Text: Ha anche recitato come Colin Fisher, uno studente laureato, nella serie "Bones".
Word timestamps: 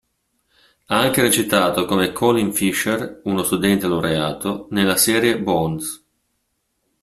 Ha 0.87 0.97
anche 0.99 1.21
recitato 1.21 1.85
come 1.85 2.11
Colin 2.11 2.53
Fisher, 2.53 3.21
uno 3.25 3.43
studente 3.43 3.87
laureato, 3.87 4.65
nella 4.71 4.97
serie 4.97 5.39
"Bones". 5.39 6.03